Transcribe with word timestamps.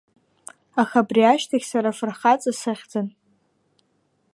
Аха 0.81 0.97
абри 1.03 1.21
ашьҭахь 1.31 1.65
сара 1.71 1.89
афырхаҵа 1.91 2.51
сыхьӡын… 2.59 3.07